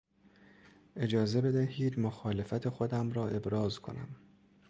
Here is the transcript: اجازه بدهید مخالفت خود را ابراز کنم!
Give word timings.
اجازه 0.95 1.41
بدهید 1.41 1.99
مخالفت 1.99 2.69
خود 2.69 2.93
را 2.93 3.27
ابراز 3.27 3.79
کنم! 3.79 4.07